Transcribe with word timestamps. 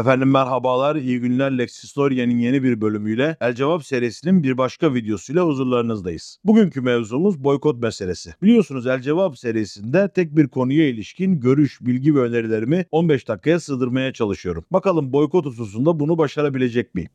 Efendim 0.00 0.30
merhabalar, 0.30 0.96
iyi 0.96 1.20
günler. 1.20 1.58
Lexistoria'nın 1.58 2.38
yeni 2.38 2.62
bir 2.62 2.80
bölümüyle 2.80 3.36
El 3.40 3.54
Cevap 3.54 3.84
serisinin 3.84 4.42
bir 4.42 4.58
başka 4.58 4.94
videosuyla 4.94 5.46
huzurlarınızdayız. 5.46 6.38
Bugünkü 6.44 6.80
mevzumuz 6.80 7.44
boykot 7.44 7.82
meselesi. 7.82 8.34
Biliyorsunuz 8.42 8.86
El 8.86 9.00
Cevap 9.00 9.38
serisinde 9.38 10.08
tek 10.14 10.36
bir 10.36 10.48
konuya 10.48 10.88
ilişkin 10.88 11.40
görüş, 11.40 11.80
bilgi 11.80 12.14
ve 12.14 12.20
önerilerimi 12.20 12.84
15 12.90 13.28
dakikaya 13.28 13.60
sığdırmaya 13.60 14.12
çalışıyorum. 14.12 14.64
Bakalım 14.70 15.12
boykot 15.12 15.46
hususunda 15.46 16.00
bunu 16.00 16.18
başarabilecek 16.18 16.94
miyim? 16.94 17.10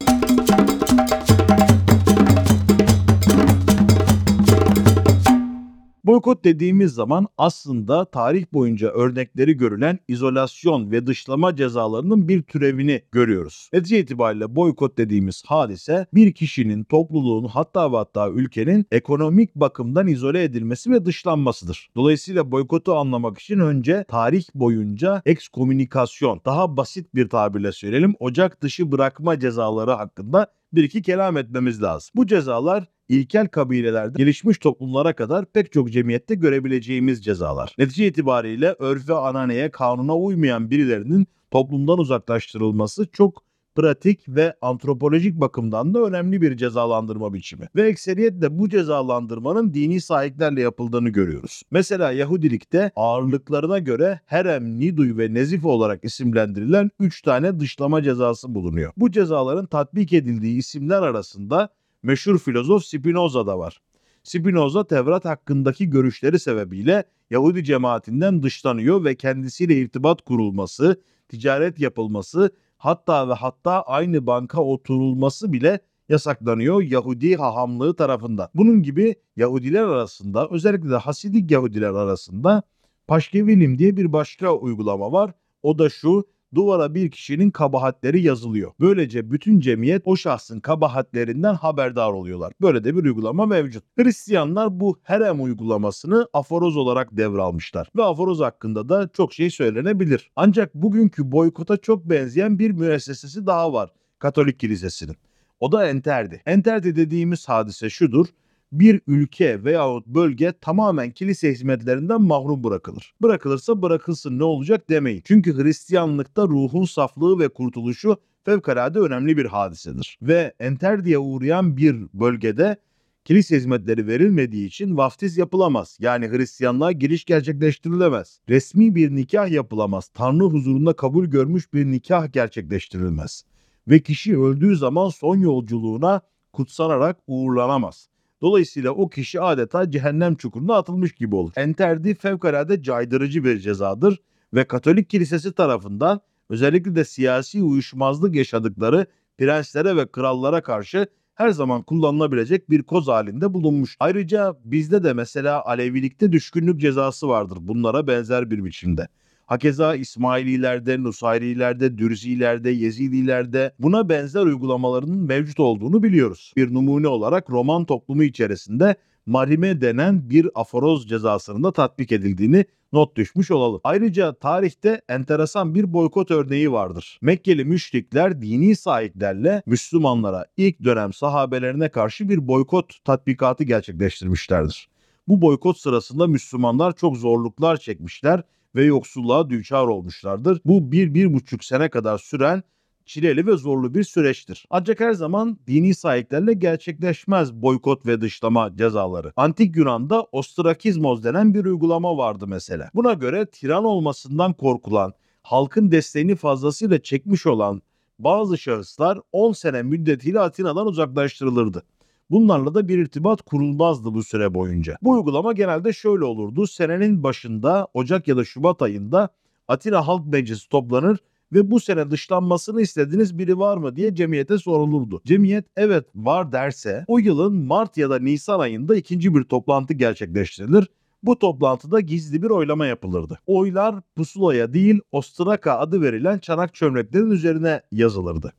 Boykot 6.11 6.43
dediğimiz 6.43 6.93
zaman 6.93 7.27
aslında 7.37 8.05
tarih 8.05 8.45
boyunca 8.53 8.89
örnekleri 8.89 9.57
görülen 9.57 9.99
izolasyon 10.07 10.91
ve 10.91 11.07
dışlama 11.07 11.55
cezalarının 11.55 12.27
bir 12.27 12.41
türevini 12.41 13.01
görüyoruz. 13.11 13.69
Netice 13.73 13.99
itibariyle 13.99 14.55
boykot 14.55 14.97
dediğimiz 14.97 15.43
hadise 15.45 16.05
bir 16.13 16.33
kişinin, 16.33 16.83
topluluğun 16.83 17.47
hatta 17.47 17.91
ve 17.91 17.95
hatta 17.95 18.29
ülkenin 18.29 18.85
ekonomik 18.91 19.55
bakımdan 19.55 20.07
izole 20.07 20.43
edilmesi 20.43 20.91
ve 20.91 21.05
dışlanmasıdır. 21.05 21.89
Dolayısıyla 21.95 22.51
boykotu 22.51 22.95
anlamak 22.95 23.39
için 23.39 23.59
önce 23.59 24.05
tarih 24.07 24.45
boyunca 24.55 25.21
ekskomünikasyon, 25.25 26.41
daha 26.45 26.77
basit 26.77 27.15
bir 27.15 27.29
tabirle 27.29 27.71
söyleyelim, 27.71 28.15
ocak 28.19 28.61
dışı 28.61 28.91
bırakma 28.91 29.39
cezaları 29.39 29.91
hakkında 29.91 30.47
bir 30.73 30.83
iki 30.83 31.01
kelam 31.01 31.37
etmemiz 31.37 31.83
lazım. 31.83 32.11
Bu 32.15 32.27
cezalar 32.27 32.87
ilkel 33.11 33.47
kabilelerde 33.47 34.17
gelişmiş 34.17 34.57
toplumlara 34.57 35.13
kadar 35.13 35.45
pek 35.45 35.71
çok 35.71 35.91
cemiyette 35.91 36.35
görebileceğimiz 36.35 37.23
cezalar. 37.23 37.75
Netice 37.77 38.07
itibariyle 38.07 38.75
örfe, 38.79 39.13
ananeye, 39.13 39.71
kanuna 39.71 40.17
uymayan 40.17 40.71
birilerinin 40.71 41.27
toplumdan 41.51 41.99
uzaklaştırılması 41.99 43.07
çok 43.11 43.43
pratik 43.75 44.29
ve 44.29 44.55
antropolojik 44.61 45.41
bakımdan 45.41 45.93
da 45.93 45.99
önemli 45.99 46.41
bir 46.41 46.57
cezalandırma 46.57 47.33
biçimi. 47.33 47.67
Ve 47.75 47.87
ekseriyetle 47.87 48.59
bu 48.59 48.69
cezalandırmanın 48.69 49.73
dini 49.73 50.01
sahiplerle 50.01 50.61
yapıldığını 50.61 51.09
görüyoruz. 51.09 51.61
Mesela 51.71 52.11
Yahudilikte 52.11 52.91
ağırlıklarına 52.95 53.79
göre 53.79 54.19
Herem, 54.25 54.79
Niduy 54.79 55.17
ve 55.17 55.33
Nezif 55.33 55.65
olarak 55.65 56.05
isimlendirilen 56.05 56.91
3 56.99 57.21
tane 57.21 57.59
dışlama 57.59 58.03
cezası 58.03 58.55
bulunuyor. 58.55 58.93
Bu 58.97 59.11
cezaların 59.11 59.65
tatbik 59.65 60.13
edildiği 60.13 60.57
isimler 60.57 61.01
arasında 61.01 61.69
meşhur 62.03 62.39
filozof 62.39 62.83
Spinoza 62.83 63.47
da 63.47 63.59
var. 63.59 63.81
Spinoza 64.23 64.87
Tevrat 64.87 65.25
hakkındaki 65.25 65.89
görüşleri 65.89 66.39
sebebiyle 66.39 67.03
Yahudi 67.29 67.63
cemaatinden 67.63 68.43
dışlanıyor 68.43 69.03
ve 69.03 69.15
kendisiyle 69.15 69.75
irtibat 69.75 70.21
kurulması, 70.21 71.01
ticaret 71.29 71.79
yapılması, 71.79 72.51
hatta 72.77 73.29
ve 73.29 73.33
hatta 73.33 73.81
aynı 73.81 74.27
banka 74.27 74.61
oturulması 74.61 75.53
bile 75.53 75.79
yasaklanıyor 76.09 76.81
Yahudi 76.81 77.35
hahamlığı 77.35 77.95
tarafından. 77.95 78.49
Bunun 78.55 78.83
gibi 78.83 79.15
Yahudiler 79.35 79.83
arasında 79.83 80.47
özellikle 80.51 80.89
de 80.89 80.97
Hasidik 80.97 81.51
Yahudiler 81.51 81.89
arasında 81.89 82.63
Paşkevilim 83.07 83.77
diye 83.77 83.97
bir 83.97 84.13
başka 84.13 84.53
uygulama 84.53 85.11
var. 85.11 85.31
O 85.63 85.79
da 85.79 85.89
şu 85.89 86.27
duvara 86.55 86.95
bir 86.95 87.11
kişinin 87.11 87.51
kabahatleri 87.51 88.21
yazılıyor. 88.21 88.71
Böylece 88.79 89.31
bütün 89.31 89.59
cemiyet 89.59 90.01
o 90.05 90.15
şahsın 90.15 90.59
kabahatlerinden 90.59 91.53
haberdar 91.53 92.11
oluyorlar. 92.11 92.53
Böyle 92.61 92.83
de 92.83 92.95
bir 92.95 93.03
uygulama 93.03 93.45
mevcut. 93.45 93.83
Hristiyanlar 93.97 94.79
bu 94.79 94.99
herem 95.03 95.43
uygulamasını 95.43 96.27
aforoz 96.33 96.77
olarak 96.77 97.17
devralmışlar. 97.17 97.87
Ve 97.95 98.03
aforoz 98.03 98.39
hakkında 98.39 98.89
da 98.89 99.09
çok 99.13 99.33
şey 99.33 99.49
söylenebilir. 99.49 100.31
Ancak 100.35 100.75
bugünkü 100.75 101.31
boykota 101.31 101.77
çok 101.77 102.05
benzeyen 102.05 102.59
bir 102.59 102.71
müessesesi 102.71 103.45
daha 103.45 103.73
var. 103.73 103.89
Katolik 104.19 104.59
Kilisesi'nin. 104.59 105.15
O 105.59 105.71
da 105.71 105.87
enterdi. 105.87 106.41
Enterdi 106.45 106.95
dediğimiz 106.95 107.49
hadise 107.49 107.89
şudur 107.89 108.25
bir 108.71 109.01
ülke 109.07 109.63
veyahut 109.63 110.07
bölge 110.07 110.53
tamamen 110.61 111.11
kilise 111.11 111.51
hizmetlerinden 111.51 112.21
mahrum 112.21 112.63
bırakılır. 112.63 113.13
Bırakılırsa 113.21 113.81
bırakılsın 113.81 114.39
ne 114.39 114.43
olacak 114.43 114.89
demeyin. 114.89 115.21
Çünkü 115.25 115.63
Hristiyanlıkta 115.63 116.43
ruhun 116.43 116.85
saflığı 116.85 117.39
ve 117.39 117.47
kurtuluşu 117.47 118.17
fevkalade 118.45 118.99
önemli 118.99 119.37
bir 119.37 119.45
hadisedir. 119.45 120.17
Ve 120.21 120.53
enter 120.59 121.05
diye 121.05 121.17
uğrayan 121.17 121.77
bir 121.77 121.95
bölgede 122.13 122.77
kilise 123.25 123.55
hizmetleri 123.55 124.07
verilmediği 124.07 124.67
için 124.67 124.97
vaftiz 124.97 125.37
yapılamaz. 125.37 125.97
Yani 126.01 126.29
Hristiyanlığa 126.29 126.91
giriş 126.91 127.25
gerçekleştirilemez. 127.25 128.39
Resmi 128.49 128.95
bir 128.95 129.15
nikah 129.15 129.49
yapılamaz. 129.49 130.07
Tanrı 130.07 130.43
huzurunda 130.43 130.93
kabul 130.93 131.25
görmüş 131.25 131.73
bir 131.73 131.85
nikah 131.85 132.33
gerçekleştirilmez. 132.33 133.45
Ve 133.87 133.99
kişi 133.99 134.39
öldüğü 134.39 134.75
zaman 134.75 135.09
son 135.09 135.37
yolculuğuna 135.37 136.21
kutsanarak 136.53 137.17
uğurlanamaz. 137.27 138.10
Dolayısıyla 138.41 138.91
o 138.91 139.09
kişi 139.09 139.41
adeta 139.41 139.91
cehennem 139.91 140.35
çukuruna 140.35 140.75
atılmış 140.75 141.11
gibi 141.11 141.35
olur. 141.35 141.51
Enterdi 141.55 142.15
fevkalade 142.15 142.83
caydırıcı 142.83 143.43
bir 143.43 143.59
cezadır 143.59 144.21
ve 144.53 144.63
Katolik 144.63 145.09
Kilisesi 145.09 145.53
tarafından 145.53 146.21
özellikle 146.49 146.95
de 146.95 147.05
siyasi 147.05 147.63
uyuşmazlık 147.63 148.35
yaşadıkları 148.35 149.05
prenslere 149.37 149.95
ve 149.95 150.07
krallara 150.07 150.61
karşı 150.61 151.07
her 151.35 151.49
zaman 151.49 151.83
kullanılabilecek 151.83 152.69
bir 152.69 152.83
koz 152.83 153.07
halinde 153.07 153.53
bulunmuş. 153.53 153.95
Ayrıca 153.99 154.55
bizde 154.65 155.03
de 155.03 155.13
mesela 155.13 155.65
Alevilikte 155.65 156.31
düşkünlük 156.31 156.79
cezası 156.81 157.27
vardır 157.27 157.57
bunlara 157.61 158.07
benzer 158.07 158.51
bir 158.51 158.65
biçimde. 158.65 159.07
Hakeza 159.51 159.95
İsmaililerde, 159.95 161.03
Nusayrilerde, 161.03 161.97
Dürzilerde, 161.97 162.69
Yezidilerde 162.69 163.73
buna 163.79 164.09
benzer 164.09 164.41
uygulamaların 164.41 165.09
mevcut 165.09 165.59
olduğunu 165.59 166.03
biliyoruz. 166.03 166.53
Bir 166.57 166.73
numune 166.73 167.07
olarak 167.07 167.49
Roman 167.49 167.85
toplumu 167.85 168.23
içerisinde 168.23 168.95
marime 169.25 169.81
denen 169.81 170.29
bir 170.29 170.49
aforoz 170.55 171.07
cezasının 171.07 171.63
da 171.63 171.71
tatbik 171.71 172.11
edildiğini 172.11 172.65
not 172.93 173.15
düşmüş 173.15 173.51
olalım. 173.51 173.81
Ayrıca 173.83 174.33
tarihte 174.33 175.01
enteresan 175.09 175.75
bir 175.75 175.93
boykot 175.93 176.31
örneği 176.31 176.71
vardır. 176.71 177.19
Mekkeli 177.21 177.65
müşrikler 177.65 178.41
dini 178.41 178.75
sahiplerle 178.75 179.63
Müslümanlara 179.65 180.45
ilk 180.57 180.83
dönem 180.83 181.13
sahabelerine 181.13 181.89
karşı 181.89 182.29
bir 182.29 182.47
boykot 182.47 183.05
tatbikatı 183.05 183.63
gerçekleştirmişlerdir. 183.63 184.89
Bu 185.27 185.41
boykot 185.41 185.77
sırasında 185.77 186.27
Müslümanlar 186.27 186.95
çok 186.95 187.17
zorluklar 187.17 187.77
çekmişler 187.77 188.43
ve 188.75 188.83
yoksulluğa 188.83 189.49
düçar 189.49 189.87
olmuşlardır. 189.87 190.61
Bu 190.65 190.91
bir, 190.91 191.13
bir 191.13 191.33
buçuk 191.33 191.63
sene 191.63 191.89
kadar 191.89 192.17
süren 192.17 192.63
çileli 193.05 193.47
ve 193.47 193.57
zorlu 193.57 193.95
bir 193.95 194.03
süreçtir. 194.03 194.65
Ancak 194.69 194.99
her 194.99 195.13
zaman 195.13 195.57
dini 195.67 195.95
sahiplerle 195.95 196.53
gerçekleşmez 196.53 197.53
boykot 197.53 198.05
ve 198.05 198.21
dışlama 198.21 198.77
cezaları. 198.77 199.33
Antik 199.35 199.75
Yunan'da 199.75 200.23
ostrakizmos 200.23 201.23
denen 201.23 201.53
bir 201.53 201.65
uygulama 201.65 202.17
vardı 202.17 202.47
mesela. 202.47 202.89
Buna 202.95 203.13
göre 203.13 203.45
tiran 203.45 203.85
olmasından 203.85 204.53
korkulan, 204.53 205.13
halkın 205.41 205.91
desteğini 205.91 206.35
fazlasıyla 206.35 207.01
çekmiş 207.01 207.47
olan 207.47 207.81
bazı 208.19 208.57
şahıslar 208.57 209.19
10 209.31 209.51
sene 209.51 209.83
müddetiyle 209.83 210.39
Atina'dan 210.39 210.87
uzaklaştırılırdı. 210.87 211.83
Bunlarla 212.31 212.73
da 212.73 212.87
bir 212.87 212.97
irtibat 212.97 213.41
kurulmazdı 213.41 214.13
bu 214.13 214.23
süre 214.23 214.53
boyunca. 214.53 214.97
Bu 215.01 215.11
uygulama 215.11 215.53
genelde 215.53 215.93
şöyle 215.93 216.23
olurdu. 216.23 216.67
Senenin 216.67 217.23
başında 217.23 217.87
Ocak 217.93 218.27
ya 218.27 218.37
da 218.37 218.43
Şubat 218.43 218.81
ayında 218.81 219.29
Atina 219.67 220.07
Halk 220.07 220.27
Meclisi 220.27 220.69
toplanır 220.69 221.19
ve 221.53 221.71
bu 221.71 221.79
sene 221.79 222.11
dışlanmasını 222.11 222.81
istediğiniz 222.81 223.37
biri 223.37 223.59
var 223.59 223.77
mı 223.77 223.95
diye 223.95 224.15
cemiyete 224.15 224.57
sorulurdu. 224.57 225.21
Cemiyet 225.25 225.65
evet 225.77 226.05
var 226.15 226.51
derse 226.51 227.05
o 227.07 227.17
yılın 227.17 227.53
Mart 227.53 227.97
ya 227.97 228.09
da 228.09 228.19
Nisan 228.19 228.59
ayında 228.59 228.95
ikinci 228.95 229.35
bir 229.35 229.43
toplantı 229.43 229.93
gerçekleştirilir. 229.93 230.87
Bu 231.23 231.39
toplantıda 231.39 231.99
gizli 231.99 232.41
bir 232.41 232.49
oylama 232.49 232.85
yapılırdı. 232.85 233.39
Oylar 233.47 233.95
pusulaya 234.15 234.73
değil 234.73 234.99
Ostraka 235.11 235.79
adı 235.79 236.01
verilen 236.01 236.39
çanak 236.39 236.73
çömleklerin 236.73 237.31
üzerine 237.31 237.81
yazılırdı. 237.91 238.53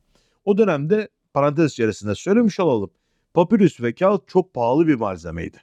O 0.45 0.57
dönemde 0.57 1.09
parantez 1.33 1.71
içerisinde 1.71 2.15
söylemiş 2.15 2.59
olalım. 2.59 2.89
Papyrus 3.33 3.81
ve 3.81 3.93
kağıt 3.93 4.27
çok 4.27 4.53
pahalı 4.53 4.87
bir 4.87 4.95
malzemeydi. 4.95 5.57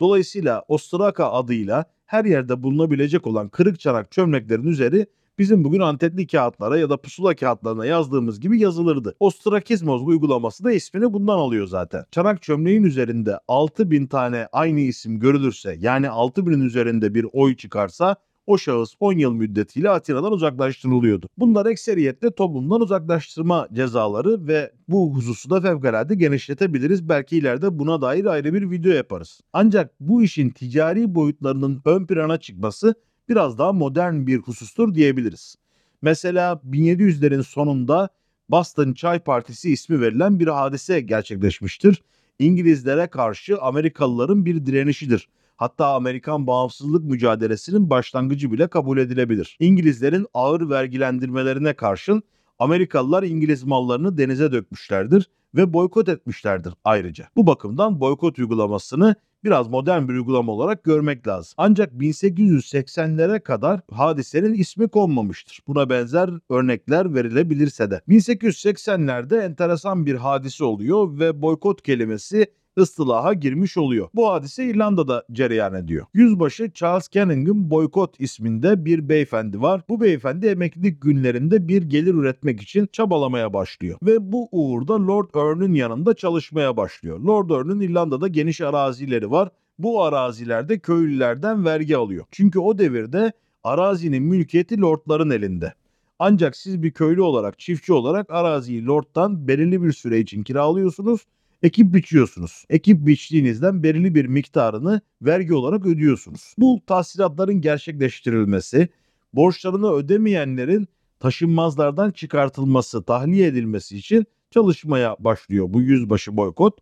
Dolayısıyla 0.00 0.64
Ostraka 0.68 1.32
adıyla 1.32 1.84
her 2.06 2.24
yerde 2.24 2.62
bulunabilecek 2.62 3.26
olan 3.26 3.48
kırık 3.48 3.80
çanak 3.80 4.12
çömleklerin 4.12 4.66
üzeri 4.66 5.06
bizim 5.38 5.64
bugün 5.64 5.80
antetli 5.80 6.26
kağıtlara 6.26 6.78
ya 6.78 6.90
da 6.90 6.96
pusula 6.96 7.36
kağıtlarına 7.36 7.86
yazdığımız 7.86 8.40
gibi 8.40 8.60
yazılırdı. 8.60 9.16
Ostrakizmos 9.20 10.02
uygulaması 10.02 10.64
da 10.64 10.72
ismini 10.72 11.12
bundan 11.12 11.38
alıyor 11.38 11.66
zaten. 11.66 12.04
Çanak 12.10 12.42
çömleğin 12.42 12.82
üzerinde 12.82 13.38
6000 13.48 14.06
tane 14.06 14.48
aynı 14.52 14.80
isim 14.80 15.20
görülürse 15.20 15.76
yani 15.80 16.06
6000'in 16.06 16.60
üzerinde 16.60 17.14
bir 17.14 17.26
oy 17.32 17.56
çıkarsa 17.56 18.16
o 18.46 18.58
şahıs 18.58 18.94
10 19.00 19.12
yıl 19.12 19.32
müddetiyle 19.32 19.90
Atina'dan 19.90 20.32
uzaklaştırılıyordu. 20.32 21.28
Bunlar 21.38 21.66
ekseriyetle 21.66 22.30
toplumdan 22.30 22.80
uzaklaştırma 22.80 23.68
cezaları 23.72 24.46
ve 24.46 24.72
bu 24.88 25.14
hususu 25.14 25.50
da 25.50 25.60
fevkalade 25.60 26.14
genişletebiliriz. 26.14 27.08
Belki 27.08 27.36
ileride 27.36 27.78
buna 27.78 28.02
dair 28.02 28.24
ayrı 28.24 28.54
bir 28.54 28.70
video 28.70 28.92
yaparız. 28.92 29.40
Ancak 29.52 29.94
bu 30.00 30.22
işin 30.22 30.50
ticari 30.50 31.14
boyutlarının 31.14 31.82
ön 31.84 32.06
plana 32.06 32.38
çıkması 32.38 32.94
biraz 33.28 33.58
daha 33.58 33.72
modern 33.72 34.26
bir 34.26 34.38
husustur 34.38 34.94
diyebiliriz. 34.94 35.56
Mesela 36.02 36.60
1700'lerin 36.70 37.42
sonunda 37.42 38.08
Boston 38.48 38.92
Çay 38.92 39.18
Partisi 39.18 39.72
ismi 39.72 40.00
verilen 40.00 40.40
bir 40.40 40.46
hadise 40.46 41.00
gerçekleşmiştir. 41.00 42.02
İngilizlere 42.38 43.06
karşı 43.06 43.58
Amerikalıların 43.60 44.46
bir 44.46 44.66
direnişidir. 44.66 45.28
Hatta 45.56 45.94
Amerikan 45.94 46.46
bağımsızlık 46.46 47.04
mücadelesinin 47.04 47.90
başlangıcı 47.90 48.52
bile 48.52 48.68
kabul 48.68 48.98
edilebilir. 48.98 49.56
İngilizlerin 49.60 50.26
ağır 50.34 50.70
vergilendirmelerine 50.70 51.74
karşın 51.74 52.22
Amerikalılar 52.58 53.22
İngiliz 53.22 53.64
mallarını 53.64 54.18
denize 54.18 54.52
dökmüşlerdir 54.52 55.28
ve 55.54 55.72
boykot 55.72 56.08
etmişlerdir 56.08 56.74
ayrıca. 56.84 57.28
Bu 57.36 57.46
bakımdan 57.46 58.00
boykot 58.00 58.38
uygulamasını 58.38 59.14
biraz 59.44 59.68
modern 59.68 60.08
bir 60.08 60.14
uygulama 60.14 60.52
olarak 60.52 60.84
görmek 60.84 61.26
lazım. 61.26 61.54
Ancak 61.56 61.92
1880'lere 61.92 63.40
kadar 63.40 63.80
hadisenin 63.90 64.54
ismi 64.54 64.88
konmamıştır. 64.88 65.60
Buna 65.66 65.90
benzer 65.90 66.30
örnekler 66.50 67.14
verilebilirse 67.14 67.90
de. 67.90 68.00
1880'lerde 68.08 69.44
enteresan 69.44 70.06
bir 70.06 70.14
hadise 70.14 70.64
oluyor 70.64 71.18
ve 71.18 71.42
boykot 71.42 71.82
kelimesi 71.82 72.46
ıstılaha 72.78 73.34
girmiş 73.34 73.76
oluyor. 73.76 74.08
Bu 74.14 74.30
hadise 74.30 74.64
İrlanda'da 74.64 75.24
cereyan 75.32 75.74
ediyor. 75.74 76.06
Yüzbaşı 76.14 76.70
Charles 76.74 77.10
Canning'in 77.10 77.70
Boykot 77.70 78.14
isminde 78.18 78.84
bir 78.84 79.08
beyefendi 79.08 79.62
var. 79.62 79.82
Bu 79.88 80.00
beyefendi 80.00 80.46
emeklilik 80.46 81.02
günlerinde 81.02 81.68
bir 81.68 81.82
gelir 81.82 82.14
üretmek 82.14 82.62
için 82.62 82.88
çabalamaya 82.92 83.52
başlıyor. 83.52 83.98
Ve 84.02 84.32
bu 84.32 84.48
uğurda 84.52 85.06
Lord 85.06 85.28
Ern'ün 85.34 85.74
yanında 85.74 86.14
çalışmaya 86.14 86.76
başlıyor. 86.76 87.20
Lord 87.20 87.50
Ern'ün 87.50 87.80
İrlanda'da 87.80 88.28
geniş 88.28 88.60
arazileri 88.60 89.30
var. 89.30 89.48
Bu 89.78 90.02
arazilerde 90.02 90.78
köylülerden 90.78 91.64
vergi 91.64 91.96
alıyor. 91.96 92.24
Çünkü 92.30 92.58
o 92.58 92.78
devirde 92.78 93.32
arazinin 93.64 94.22
mülkiyeti 94.22 94.80
lordların 94.80 95.30
elinde. 95.30 95.74
Ancak 96.18 96.56
siz 96.56 96.82
bir 96.82 96.90
köylü 96.90 97.22
olarak, 97.22 97.58
çiftçi 97.58 97.92
olarak 97.92 98.30
araziyi 98.30 98.86
lordtan 98.86 99.48
belirli 99.48 99.82
bir 99.82 99.92
süre 99.92 100.18
için 100.18 100.42
kiralıyorsunuz 100.42 101.26
ekip 101.64 101.94
biçiyorsunuz. 101.94 102.64
Ekip 102.70 103.06
biçtiğinizden 103.06 103.82
belirli 103.82 104.14
bir 104.14 104.26
miktarını 104.26 105.00
vergi 105.22 105.54
olarak 105.54 105.86
ödüyorsunuz. 105.86 106.54
Bu 106.58 106.80
tahsilatların 106.86 107.60
gerçekleştirilmesi, 107.60 108.88
borçlarını 109.32 109.92
ödemeyenlerin 109.92 110.88
taşınmazlardan 111.20 112.10
çıkartılması, 112.10 113.02
tahliye 113.02 113.46
edilmesi 113.46 113.96
için 113.96 114.26
çalışmaya 114.50 115.16
başlıyor 115.18 115.66
bu 115.68 115.82
yüzbaşı 115.82 116.36
boykot 116.36 116.78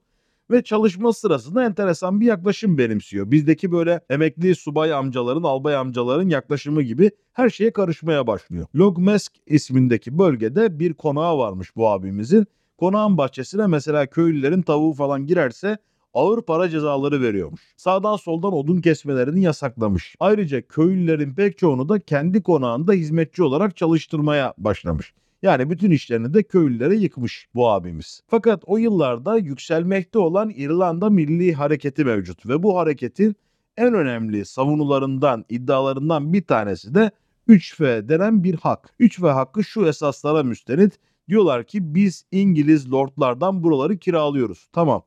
ve 0.50 0.62
çalışma 0.62 1.12
sırasında 1.12 1.64
enteresan 1.64 2.20
bir 2.20 2.26
yaklaşım 2.26 2.78
benimsiyor. 2.78 3.30
Bizdeki 3.30 3.72
böyle 3.72 4.00
emekli 4.10 4.54
subay 4.54 4.92
amcaların, 4.92 5.42
albay 5.42 5.76
amcaların 5.76 6.28
yaklaşımı 6.28 6.82
gibi 6.82 7.10
her 7.32 7.50
şeye 7.50 7.72
karışmaya 7.72 8.26
başlıyor. 8.26 8.66
Logmesk 8.76 9.32
ismindeki 9.46 10.18
bölgede 10.18 10.78
bir 10.78 10.94
konağı 10.94 11.38
varmış 11.38 11.76
bu 11.76 11.88
abimizin 11.88 12.46
konağın 12.82 13.18
bahçesine 13.18 13.66
mesela 13.66 14.06
köylülerin 14.06 14.62
tavuğu 14.62 14.92
falan 14.92 15.26
girerse 15.26 15.78
ağır 16.14 16.42
para 16.42 16.68
cezaları 16.68 17.22
veriyormuş. 17.22 17.60
Sağdan 17.76 18.16
soldan 18.16 18.52
odun 18.52 18.80
kesmelerini 18.80 19.42
yasaklamış. 19.42 20.16
Ayrıca 20.20 20.62
köylülerin 20.62 21.34
pek 21.34 21.58
çoğunu 21.58 21.88
da 21.88 21.98
kendi 22.00 22.42
konağında 22.42 22.92
hizmetçi 22.92 23.42
olarak 23.42 23.76
çalıştırmaya 23.76 24.54
başlamış. 24.58 25.14
Yani 25.42 25.70
bütün 25.70 25.90
işlerini 25.90 26.34
de 26.34 26.42
köylülere 26.42 26.94
yıkmış 26.94 27.48
bu 27.54 27.70
abimiz. 27.70 28.22
Fakat 28.26 28.62
o 28.66 28.76
yıllarda 28.78 29.36
yükselmekte 29.36 30.18
olan 30.18 30.50
İrlanda 30.50 31.10
Milli 31.10 31.52
Hareketi 31.52 32.04
mevcut 32.04 32.46
ve 32.46 32.62
bu 32.62 32.78
hareketin 32.78 33.36
en 33.76 33.94
önemli 33.94 34.44
savunularından, 34.44 35.44
iddialarından 35.48 36.32
bir 36.32 36.42
tanesi 36.42 36.94
de 36.94 37.10
3F 37.48 38.08
denen 38.08 38.44
bir 38.44 38.54
hak. 38.54 38.94
3F 39.00 39.30
hakkı 39.30 39.64
şu 39.64 39.86
esaslara 39.86 40.42
müstenit 40.42 40.98
Diyorlar 41.28 41.64
ki 41.64 41.94
biz 41.94 42.24
İngiliz 42.32 42.92
lordlardan 42.92 43.62
buraları 43.62 43.98
kiralıyoruz. 43.98 44.68
Tamam. 44.72 45.02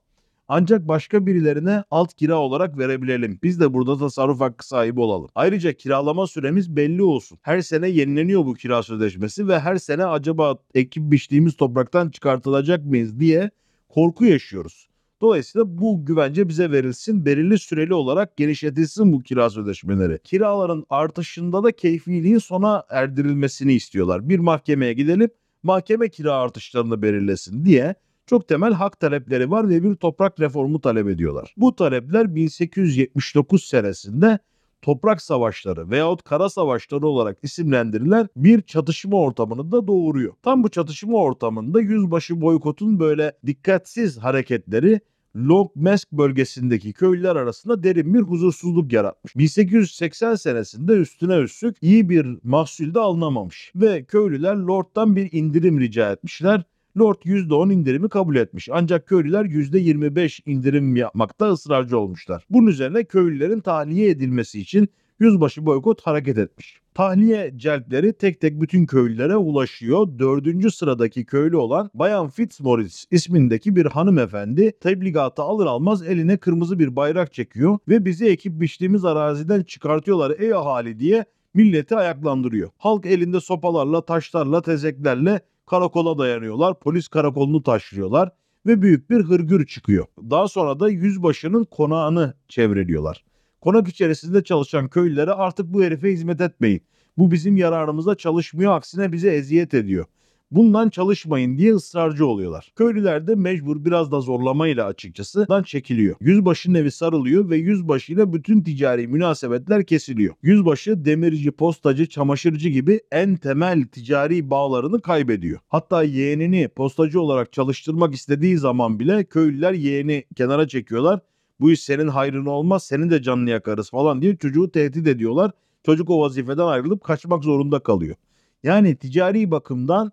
Ancak 0.48 0.88
başka 0.88 1.26
birilerine 1.26 1.84
alt 1.92 2.14
kira 2.14 2.36
olarak 2.36 2.78
verebilelim. 2.78 3.40
Biz 3.44 3.60
de 3.60 3.74
burada 3.74 3.98
tasarruf 3.98 4.40
hakkı 4.40 4.68
sahibi 4.68 5.00
olalım. 5.00 5.30
Ayrıca 5.36 5.74
kiralama 5.74 6.28
süremiz 6.28 6.76
belli 6.76 7.04
olsun. 7.04 7.38
Her 7.42 7.62
sene 7.62 7.90
yenileniyor 7.90 8.46
bu 8.46 8.54
kira 8.54 8.84
sözleşmesi 8.84 9.48
ve 9.48 9.60
her 9.60 9.76
sene 9.78 10.06
acaba 10.06 10.58
ekip 10.74 11.12
biçtiğimiz 11.12 11.56
topraktan 11.58 12.10
çıkartılacak 12.10 12.86
mıyız 12.86 13.20
diye 13.20 13.52
korku 13.90 14.26
yaşıyoruz. 14.26 14.88
Dolayısıyla 15.22 15.78
bu 15.78 16.06
güvence 16.06 16.50
bize 16.50 16.72
verilsin, 16.72 17.26
belirli 17.26 17.60
süreli 17.60 17.94
olarak 17.94 18.38
genişletilsin 18.38 19.14
bu 19.14 19.24
kira 19.24 19.50
sözleşmeleri. 19.50 20.20
Kiraların 20.24 20.86
artışında 20.90 21.64
da 21.64 21.72
keyfiliğin 21.72 22.38
sona 22.38 22.84
erdirilmesini 22.90 23.74
istiyorlar. 23.74 24.30
Bir 24.30 24.40
mahkemeye 24.40 24.94
gidelim, 24.94 25.30
mahkeme 25.66 26.10
kira 26.10 26.34
artışlarını 26.34 27.02
belirlesin 27.02 27.66
diye 27.66 27.96
çok 28.26 28.48
temel 28.48 28.74
hak 28.74 29.00
talepleri 29.00 29.52
var 29.52 29.70
ve 29.70 29.84
bir 29.84 29.96
toprak 29.96 30.40
reformu 30.40 30.82
talep 30.82 31.08
ediyorlar. 31.08 31.54
Bu 31.58 31.76
talepler 31.76 32.36
1879 32.36 33.64
senesinde 33.64 34.40
toprak 34.82 35.22
savaşları 35.22 35.90
veyahut 35.90 36.24
kara 36.24 36.50
savaşları 36.50 37.08
olarak 37.08 37.38
isimlendirilen 37.44 38.30
bir 38.36 38.62
çatışma 38.62 39.18
ortamını 39.18 39.72
da 39.72 39.88
doğuruyor. 39.88 40.34
Tam 40.44 40.64
bu 40.64 40.70
çatışma 40.70 41.18
ortamında 41.18 41.82
yüzbaşı 41.82 42.42
boykotun 42.42 43.00
böyle 43.00 43.38
dikkatsiz 43.46 44.18
hareketleri 44.18 45.00
Longmesk 45.36 46.12
bölgesindeki 46.12 46.94
köylüler 46.94 47.36
arasında 47.36 47.84
derin 47.84 48.14
bir 48.14 48.20
huzursuzluk 48.20 48.94
yaratmış. 48.94 49.36
1880 49.36 50.36
senesinde 50.36 50.94
üstüne 50.94 51.38
üstlük 51.38 51.78
iyi 51.82 52.10
bir 52.10 52.28
mahsul 52.44 52.94
de 52.94 53.00
alınamamış 53.00 53.72
ve 53.76 54.04
köylüler 54.04 54.56
Lord'dan 54.56 55.16
bir 55.16 55.30
indirim 55.32 55.80
rica 55.80 56.12
etmişler. 56.12 56.64
Lord 56.98 57.22
%10 57.26 57.74
indirimi 57.74 58.10
kabul 58.10 58.36
etmiş. 58.36 58.70
Ancak 58.72 59.08
köylüler 59.08 59.46
%25 59.46 60.42
indirim 60.46 60.96
yapmakta 60.96 61.52
ısrarcı 61.52 62.00
olmuşlar. 62.00 62.46
Bunun 62.50 62.68
üzerine 62.68 63.04
köylülerin 63.04 63.60
tahliye 63.60 64.10
edilmesi 64.10 64.60
için 64.60 64.88
yüzbaşı 65.20 65.66
boykot 65.66 66.02
hareket 66.02 66.38
etmiş. 66.38 66.85
Tahliye 66.96 67.54
celpleri 67.56 68.14
tek 68.14 68.42
tek 68.42 68.62
bütün 68.62 68.86
köylülere 68.86 69.36
ulaşıyor. 69.38 70.08
Dördüncü 70.20 70.72
sıradaki 70.72 71.26
köylü 71.26 71.58
olan 71.58 71.90
Bayan 71.94 72.30
Fitzmaurice 72.30 72.98
ismindeki 73.12 73.76
bir 73.76 73.86
hanımefendi 73.86 74.72
tebligatı 74.80 75.42
alır 75.42 75.66
almaz 75.66 76.08
eline 76.08 76.38
kırmızı 76.38 76.80
bir 76.80 76.96
bayrak 76.96 77.34
çekiyor 77.34 77.78
ve 77.88 78.06
bizi 78.06 78.26
ekip 78.26 78.62
biçtiğimiz 78.62 79.06
araziden 79.06 79.64
çıkartıyorlar 79.64 80.34
ey 80.40 80.54
ahali 80.54 81.00
diye 81.00 81.26
milleti 81.54 81.96
ayaklandırıyor. 81.96 82.70
Halk 82.78 83.06
elinde 83.06 83.40
sopalarla, 83.40 84.06
taşlarla, 84.06 84.62
tezeklerle 84.62 85.40
karakola 85.66 86.18
dayanıyorlar. 86.18 86.80
Polis 86.80 87.08
karakolunu 87.08 87.64
taşlıyorlar 87.64 88.30
ve 88.66 88.82
büyük 88.82 89.10
bir 89.10 89.24
hırgür 89.24 89.66
çıkıyor. 89.66 90.06
Daha 90.30 90.48
sonra 90.48 90.80
da 90.80 90.90
yüzbaşının 90.90 91.64
konağını 91.64 92.34
çevreliyorlar. 92.48 93.24
Konak 93.66 93.88
içerisinde 93.88 94.44
çalışan 94.44 94.88
köylülere 94.88 95.32
artık 95.32 95.74
bu 95.74 95.84
herife 95.84 96.12
hizmet 96.12 96.42
etmeyin. 96.42 96.82
Bu 97.18 97.32
bizim 97.32 97.58
yararımıza 97.58 98.16
çalışmıyor 98.16 98.76
aksine 98.76 99.12
bize 99.12 99.30
eziyet 99.30 99.74
ediyor. 99.74 100.06
Bundan 100.52 100.90
çalışmayın 100.90 101.58
diye 101.58 101.74
ısrarcı 101.74 102.26
oluyorlar. 102.26 102.72
Köylüler 102.76 103.28
de 103.28 103.36
mecbur 103.36 103.86
biraz 103.86 104.12
da 104.12 104.22
zorlamayla 104.22 104.86
açıkçası 104.86 105.48
dan 105.50 105.64
çekiliyor. 105.64 106.16
Yüzbaşının 106.20 106.80
evi 106.80 106.92
sarılıyor 106.92 107.50
ve 107.50 107.58
yüzbaşıyla 107.58 108.34
bütün 108.34 108.62
ticari 108.62 109.08
münasebetler 109.08 109.86
kesiliyor. 109.86 110.36
Yüzbaşı 110.42 111.06
demirci, 111.06 111.52
postacı, 111.52 112.10
çamaşırcı 112.10 112.70
gibi 112.70 113.00
en 113.12 113.36
temel 113.36 113.84
ticari 113.84 114.50
bağlarını 114.50 115.02
kaybediyor. 115.02 115.60
Hatta 115.68 116.04
yeğenini 116.04 116.68
postacı 116.68 117.22
olarak 117.22 117.54
çalıştırmak 117.54 118.14
istediği 118.14 118.58
zaman 118.58 119.00
bile 119.00 119.24
köylüler 119.24 119.74
yeğeni 119.74 120.24
kenara 120.36 120.68
çekiyorlar 120.68 121.20
bu 121.60 121.72
iş 121.72 121.84
senin 121.84 122.08
hayrına 122.08 122.50
olmaz 122.50 122.84
senin 122.84 123.10
de 123.10 123.22
canını 123.22 123.50
yakarız 123.50 123.90
falan 123.90 124.22
diye 124.22 124.36
çocuğu 124.36 124.72
tehdit 124.72 125.08
ediyorlar. 125.08 125.52
Çocuk 125.86 126.10
o 126.10 126.20
vazifeden 126.20 126.66
ayrılıp 126.66 127.04
kaçmak 127.04 127.44
zorunda 127.44 127.80
kalıyor. 127.80 128.16
Yani 128.64 128.96
ticari 128.96 129.52
bakımdan 129.52 130.12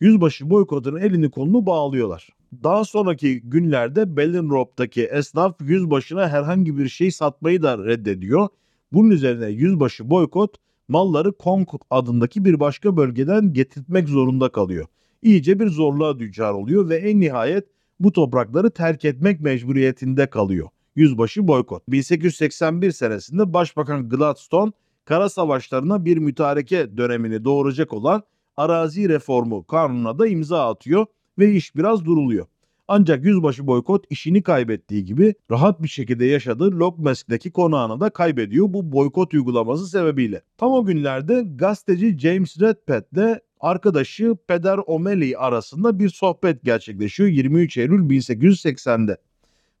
yüzbaşı 0.00 0.50
boykotun 0.50 0.96
elini 0.96 1.30
kolunu 1.30 1.66
bağlıyorlar. 1.66 2.28
Daha 2.62 2.84
sonraki 2.84 3.40
günlerde 3.40 4.16
Bellenrop'taki 4.16 5.04
esnaf 5.04 5.60
yüzbaşına 5.60 6.28
herhangi 6.28 6.78
bir 6.78 6.88
şey 6.88 7.10
satmayı 7.10 7.62
da 7.62 7.78
reddediyor. 7.78 8.48
Bunun 8.92 9.10
üzerine 9.10 9.46
yüzbaşı 9.46 10.10
boykot 10.10 10.56
malları 10.88 11.32
Kong 11.32 11.68
adındaki 11.90 12.44
bir 12.44 12.60
başka 12.60 12.96
bölgeden 12.96 13.52
getirtmek 13.52 14.08
zorunda 14.08 14.48
kalıyor. 14.48 14.86
İyice 15.22 15.60
bir 15.60 15.68
zorluğa 15.68 16.18
düçar 16.18 16.52
oluyor 16.52 16.88
ve 16.88 16.96
en 16.96 17.20
nihayet 17.20 17.68
bu 18.00 18.12
toprakları 18.12 18.70
terk 18.70 19.04
etmek 19.04 19.40
mecburiyetinde 19.40 20.26
kalıyor 20.26 20.68
yüzbaşı 20.96 21.48
boykot. 21.48 21.82
1881 21.88 22.90
senesinde 22.90 23.52
Başbakan 23.52 24.08
Gladstone 24.08 24.72
kara 25.04 25.28
savaşlarına 25.28 26.04
bir 26.04 26.16
mütareke 26.16 26.96
dönemini 26.96 27.44
doğuracak 27.44 27.92
olan 27.92 28.22
arazi 28.56 29.08
reformu 29.08 29.66
kanununa 29.66 30.18
da 30.18 30.26
imza 30.26 30.70
atıyor 30.70 31.06
ve 31.38 31.52
iş 31.52 31.76
biraz 31.76 32.04
duruluyor. 32.04 32.46
Ancak 32.88 33.24
yüzbaşı 33.24 33.66
boykot 33.66 34.04
işini 34.10 34.42
kaybettiği 34.42 35.04
gibi 35.04 35.34
rahat 35.50 35.82
bir 35.82 35.88
şekilde 35.88 36.26
yaşadığı 36.26 36.70
Lokmesk'teki 36.70 37.50
konağını 37.50 38.00
da 38.00 38.10
kaybediyor 38.10 38.66
bu 38.68 38.92
boykot 38.92 39.34
uygulaması 39.34 39.86
sebebiyle. 39.86 40.42
Tam 40.58 40.72
o 40.72 40.84
günlerde 40.84 41.44
gazeteci 41.56 42.18
James 42.18 42.60
Redpath'le 42.60 43.38
arkadaşı 43.60 44.36
Peder 44.48 44.78
O'Malley 44.86 45.34
arasında 45.38 45.98
bir 45.98 46.08
sohbet 46.08 46.62
gerçekleşiyor 46.62 47.28
23 47.28 47.76
Eylül 47.76 48.10
1880'de. 48.10 49.16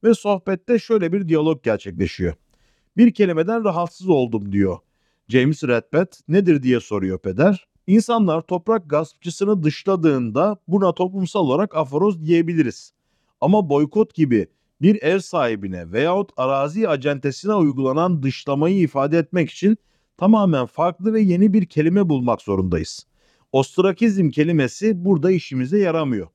Ve 0.04 0.14
sohbette 0.14 0.78
şöyle 0.78 1.12
bir 1.12 1.28
diyalog 1.28 1.62
gerçekleşiyor. 1.62 2.34
Bir 2.96 3.14
kelimeden 3.14 3.64
rahatsız 3.64 4.08
oldum 4.08 4.52
diyor. 4.52 4.78
James 5.28 5.64
Redpath 5.64 6.16
nedir 6.28 6.62
diye 6.62 6.80
soruyor 6.80 7.18
peder. 7.18 7.66
İnsanlar 7.86 8.40
toprak 8.40 8.90
gaspçısını 8.90 9.62
dışladığında 9.62 10.56
buna 10.68 10.92
toplumsal 10.92 11.40
olarak 11.40 11.76
aforoz 11.76 12.26
diyebiliriz. 12.26 12.92
Ama 13.40 13.68
boykot 13.68 14.14
gibi 14.14 14.46
bir 14.82 15.02
ev 15.02 15.18
sahibine 15.18 15.92
veyahut 15.92 16.30
arazi 16.36 16.88
acentesine 16.88 17.54
uygulanan 17.54 18.22
dışlamayı 18.22 18.78
ifade 18.78 19.18
etmek 19.18 19.50
için 19.50 19.78
tamamen 20.16 20.66
farklı 20.66 21.12
ve 21.12 21.20
yeni 21.20 21.52
bir 21.52 21.66
kelime 21.66 22.08
bulmak 22.08 22.42
zorundayız. 22.42 23.06
Ostrakizm 23.52 24.30
kelimesi 24.30 25.04
burada 25.04 25.30
işimize 25.30 25.78
yaramıyor. 25.78 26.28